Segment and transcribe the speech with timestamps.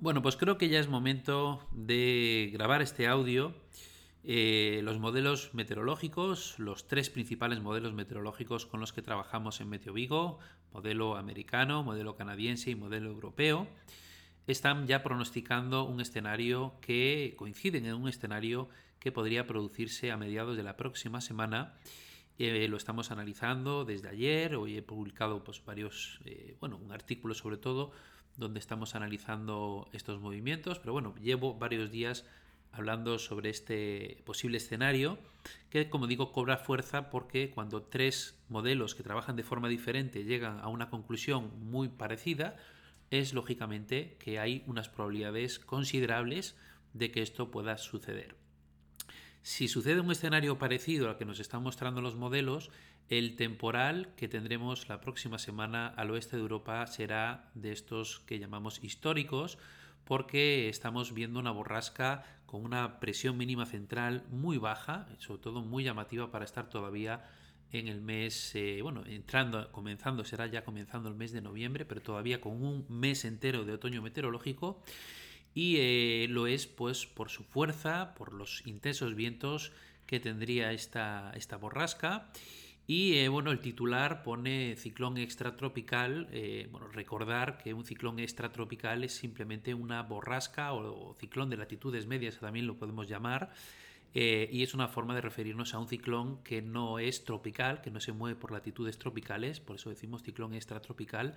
[0.00, 3.54] Bueno, pues creo que ya es momento de grabar este audio.
[4.24, 9.92] Eh, los modelos meteorológicos, los tres principales modelos meteorológicos con los que trabajamos en Meteo
[9.92, 10.38] Vigo,
[10.72, 13.68] modelo americano, modelo canadiense y modelo europeo,
[14.46, 18.70] están ya pronosticando un escenario que coinciden en un escenario
[19.00, 21.74] que podría producirse a mediados de la próxima semana.
[22.38, 27.34] Eh, lo estamos analizando desde ayer, hoy he publicado pues, varios, eh, bueno, un artículo
[27.34, 27.92] sobre todo
[28.40, 32.24] donde estamos analizando estos movimientos, pero bueno, llevo varios días
[32.72, 35.18] hablando sobre este posible escenario
[35.70, 40.58] que, como digo, cobra fuerza porque cuando tres modelos que trabajan de forma diferente llegan
[40.60, 42.56] a una conclusión muy parecida,
[43.10, 46.56] es lógicamente que hay unas probabilidades considerables
[46.92, 48.36] de que esto pueda suceder.
[49.42, 52.70] Si sucede un escenario parecido al que nos están mostrando los modelos,
[53.08, 58.38] el temporal que tendremos la próxima semana al oeste de Europa será de estos que
[58.38, 59.58] llamamos históricos,
[60.04, 65.84] porque estamos viendo una borrasca con una presión mínima central muy baja, sobre todo muy
[65.84, 67.24] llamativa para estar todavía
[67.72, 72.02] en el mes, eh, bueno, entrando, comenzando, será ya comenzando el mes de noviembre, pero
[72.02, 74.82] todavía con un mes entero de otoño meteorológico
[75.54, 79.72] y eh, lo es pues por su fuerza, por los intensos vientos
[80.06, 82.30] que tendría esta, esta borrasca.
[82.86, 86.28] Y eh, bueno, el titular pone ciclón extratropical.
[86.32, 91.56] Eh, bueno, recordar que un ciclón extratropical es simplemente una borrasca o, o ciclón de
[91.56, 93.52] latitudes medias, también lo podemos llamar,
[94.12, 97.90] eh, y es una forma de referirnos a un ciclón que no es tropical, que
[97.90, 101.36] no se mueve por latitudes tropicales, por eso decimos ciclón extratropical.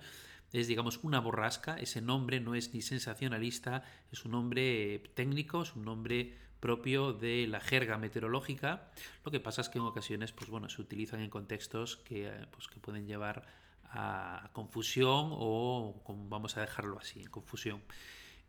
[0.52, 1.76] Es, digamos, una borrasca.
[1.78, 7.46] Ese nombre no es ni sensacionalista, es un nombre técnico, es un nombre propio de
[7.46, 8.90] la jerga meteorológica.
[9.24, 12.68] Lo que pasa es que en ocasiones, pues bueno, se utilizan en contextos que, pues,
[12.68, 13.46] que pueden llevar
[13.90, 17.82] a confusión o, vamos a dejarlo así, en confusión.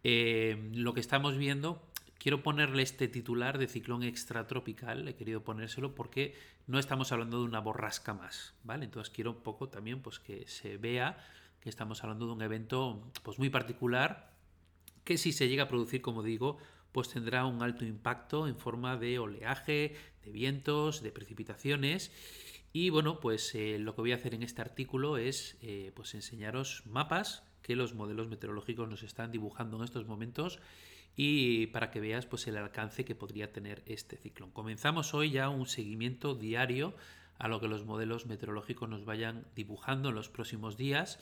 [0.03, 1.81] Eh, lo que estamos viendo
[2.17, 6.35] quiero ponerle este titular de ciclón extratropical, he querido ponérselo porque
[6.67, 8.85] no estamos hablando de una borrasca más, ¿vale?
[8.85, 11.17] Entonces quiero un poco también pues que se vea
[11.59, 14.35] que estamos hablando de un evento pues muy particular
[15.03, 16.57] que si se llega a producir, como digo,
[16.91, 22.11] pues tendrá un alto impacto en forma de oleaje, de vientos, de precipitaciones.
[22.73, 26.15] Y bueno, pues eh, lo que voy a hacer en este artículo es eh, pues
[26.15, 30.59] enseñaros mapas que los modelos meteorológicos nos están dibujando en estos momentos
[31.15, 34.51] y para que veas pues el alcance que podría tener este ciclón.
[34.51, 36.93] Comenzamos hoy ya un seguimiento diario
[37.39, 41.17] a lo que los modelos meteorológicos nos vayan dibujando en los próximos días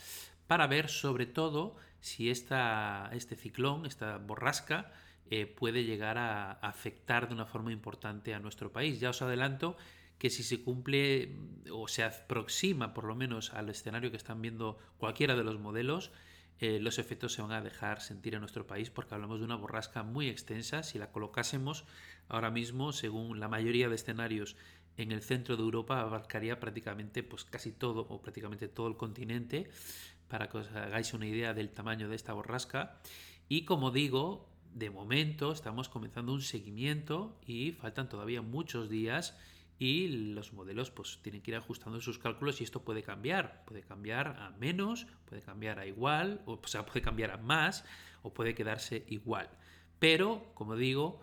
[0.45, 4.91] para ver sobre todo si esta, este ciclón, esta borrasca,
[5.31, 8.99] eh, puede llegar a afectar de una forma importante a nuestro país.
[8.99, 9.77] Ya os adelanto
[10.23, 11.35] que si se cumple
[11.69, 16.13] o se aproxima por lo menos al escenario que están viendo cualquiera de los modelos,
[16.61, 19.57] eh, los efectos se van a dejar sentir en nuestro país porque hablamos de una
[19.57, 20.81] borrasca muy extensa.
[20.81, 21.83] Si la colocásemos
[22.29, 24.55] ahora mismo, según la mayoría de escenarios
[24.95, 29.69] en el centro de Europa, abarcaría prácticamente pues, casi todo o prácticamente todo el continente,
[30.29, 32.97] para que os hagáis una idea del tamaño de esta borrasca.
[33.49, 39.35] Y como digo, de momento estamos comenzando un seguimiento y faltan todavía muchos días
[39.83, 43.81] y los modelos pues tienen que ir ajustando sus cálculos y esto puede cambiar, puede
[43.81, 47.83] cambiar a menos, puede cambiar a igual, o, sea, puede cambiar a más
[48.21, 49.49] o puede quedarse igual.
[49.99, 51.21] Pero, como digo,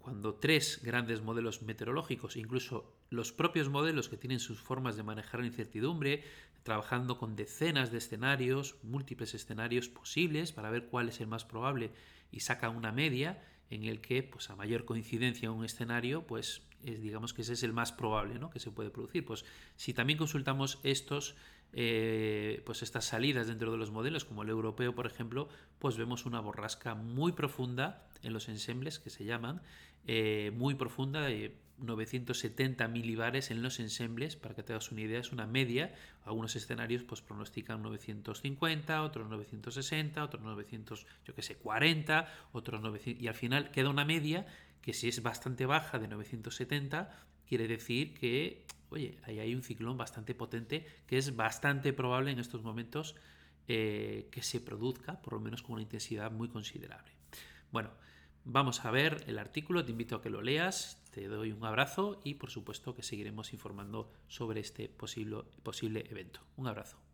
[0.00, 5.40] cuando tres grandes modelos meteorológicos, incluso los propios modelos que tienen sus formas de manejar
[5.40, 6.24] la incertidumbre,
[6.62, 11.90] trabajando con decenas de escenarios, múltiples escenarios posibles para ver cuál es el más probable
[12.30, 16.62] y sacan una media en el que pues a mayor coincidencia en un escenario pues
[16.82, 18.50] es, digamos que ese es el más probable ¿no?
[18.50, 19.24] que se puede producir.
[19.24, 19.44] Pues
[19.76, 21.34] si también consultamos estos,
[21.72, 25.48] eh, pues estas salidas dentro de los modelos, como el europeo, por ejemplo,
[25.78, 29.60] pues vemos una borrasca muy profunda en los ensembles que se llaman,
[30.06, 35.18] eh, muy profunda, de 970 milibares en los ensembles, para que te hagas una idea,
[35.18, 35.94] es una media.
[36.24, 43.22] Algunos escenarios pues pronostican 950, otros 960, otros 900, yo que sé, 40, otros 900,
[43.22, 44.46] y al final queda una media
[44.80, 47.10] que si es bastante baja de 970,
[47.48, 52.38] quiere decir que, oye, ahí hay un ciclón bastante potente que es bastante probable en
[52.38, 53.14] estos momentos
[53.66, 57.12] eh, que se produzca, por lo menos con una intensidad muy considerable.
[57.72, 57.90] Bueno,
[58.44, 62.20] vamos a ver el artículo, te invito a que lo leas, te doy un abrazo
[62.24, 66.40] y por supuesto que seguiremos informando sobre este posible, posible evento.
[66.56, 67.13] Un abrazo.